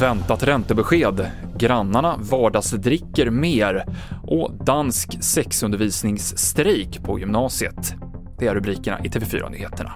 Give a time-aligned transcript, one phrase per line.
[0.00, 3.84] Väntat räntebesked, grannarna vardagsdricker mer
[4.22, 7.94] och dansk sexundervisningsstrejk på gymnasiet.
[8.38, 9.92] Det är rubrikerna i TV4-nyheterna.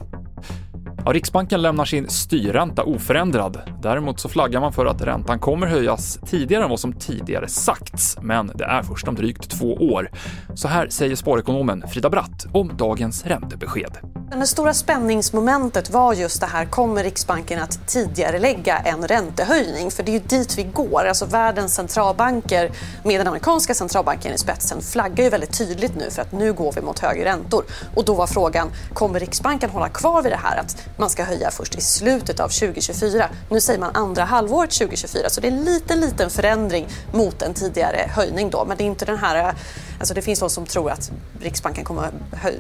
[1.05, 3.61] Ja, Riksbanken lämnar sin styrränta oförändrad.
[3.83, 8.19] Däremot så flaggar man för att räntan kommer höjas tidigare än vad som tidigare sagts,
[8.23, 10.11] men det är först om drygt två år.
[10.55, 14.14] Så här säger sparekonomen Frida Bratt om dagens räntebesked.
[14.41, 19.91] Det stora spänningsmomentet var just det här, kommer Riksbanken att tidigare lägga en räntehöjning?
[19.91, 21.05] För det är ju dit vi går.
[21.05, 22.71] Alltså världens centralbanker
[23.05, 26.73] med den amerikanska centralbanken i spetsen flaggar ju väldigt tydligt nu för att nu går
[26.73, 27.65] vi mot högre räntor.
[27.95, 31.51] Och då var frågan, kommer Riksbanken hålla kvar vid det här att man ska höja
[31.51, 33.29] först i slutet av 2024?
[33.51, 37.55] Nu säger man andra halvåret 2024, så det är en liten, liten förändring mot en
[37.55, 38.65] tidigare höjning då.
[38.65, 39.55] Men det är inte den här
[39.99, 42.11] Alltså det finns de som tror att Riksbanken kommer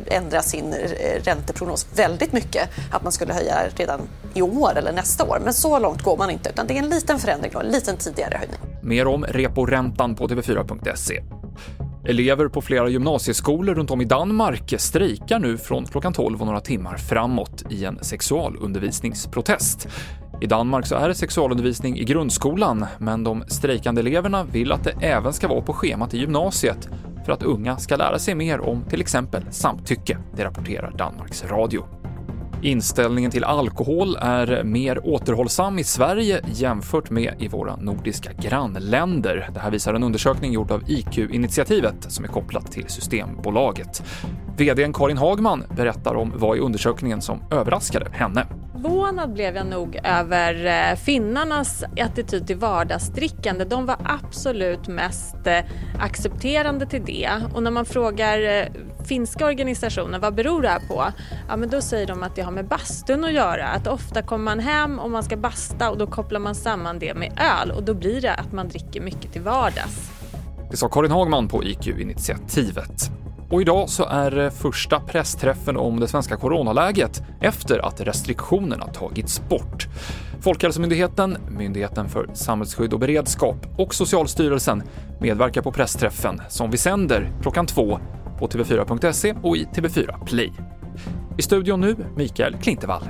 [0.06, 0.74] ändra sin
[1.22, 2.70] ränteprognos väldigt mycket.
[2.90, 4.00] Att man skulle höja redan
[4.34, 5.40] i år eller nästa år.
[5.44, 7.96] Men så långt går man inte, utan det är en liten förändring och en liten
[7.96, 8.58] tidigare höjning.
[8.82, 11.22] Mer om reporäntan på tv4.se.
[12.08, 16.60] Elever på flera gymnasieskolor runt om i Danmark strejkar nu från klockan 12 och några
[16.60, 19.88] timmar framåt i en sexualundervisningsprotest.
[20.40, 24.94] I Danmark så är det sexualundervisning i grundskolan, men de strejkande eleverna vill att det
[25.00, 26.88] även ska vara på schemat i gymnasiet
[27.24, 31.84] för att unga ska lära sig mer om till exempel samtycke, det rapporterar Danmarks Radio.
[32.62, 39.50] Inställningen till alkohol är mer återhållsam i Sverige jämfört med i våra nordiska grannländer.
[39.54, 44.02] Det här visar en undersökning gjord av IQ-initiativet som är kopplat till Systembolaget.
[44.56, 48.46] VDn Karin Hagman berättar om vad i undersökningen som överraskade henne
[48.84, 53.64] förvånad blev jag nog över eh, finnarnas attityd till vardagsdrickande.
[53.64, 55.58] De var absolut mest eh,
[56.00, 57.30] accepterande till det.
[57.54, 58.66] Och när man frågar eh,
[59.04, 61.04] finska organisationer vad beror det här på?
[61.48, 63.68] Ja, men då säger de att det har med bastun att göra.
[63.68, 67.14] Att ofta kommer man hem och man ska basta och då kopplar man samman det
[67.14, 70.10] med öl och då blir det att man dricker mycket till vardags.
[70.70, 73.10] Det sa Karin Hagman på IQ-initiativet.
[73.50, 79.48] Och idag så är eh, första pressträffen om det svenska coronaläget efter att restriktionerna tagits
[79.48, 79.88] bort.
[80.40, 84.82] Folkhälsomyndigheten, Myndigheten för samhällsskydd och beredskap och Socialstyrelsen
[85.20, 87.98] medverkar på pressträffen som vi sänder klockan två
[88.38, 90.52] på tv4.se och i TV4 Play.
[91.38, 93.02] I studion nu, Mikael Klintevall.